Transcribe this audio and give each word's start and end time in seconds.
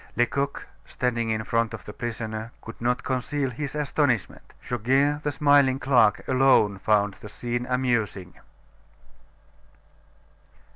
Lecoq, 0.15 0.65
standing 0.83 1.29
in 1.29 1.43
front 1.43 1.75
of 1.75 1.85
the 1.85 1.93
prisoner, 1.93 2.51
could 2.63 2.81
not 2.81 3.03
conceal 3.03 3.51
his 3.51 3.75
astonishment. 3.75 4.55
Goguet, 4.67 5.21
the 5.21 5.31
smiling 5.31 5.77
clerk, 5.77 6.27
alone 6.27 6.79
found 6.79 7.13
the 7.19 7.29
scene 7.29 7.67
amusing. 7.67 8.33